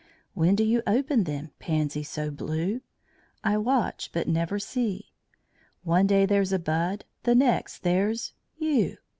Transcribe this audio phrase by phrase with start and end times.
[0.33, 2.81] When do you open them, pansy so blue?
[3.43, 5.11] I watch, but never see.
[5.83, 8.97] One day there's a bud; the next, there's you!